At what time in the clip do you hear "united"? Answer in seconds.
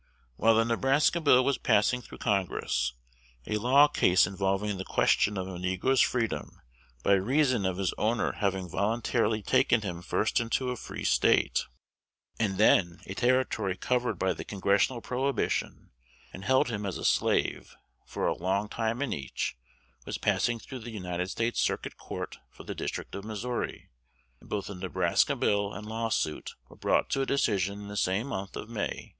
20.89-21.29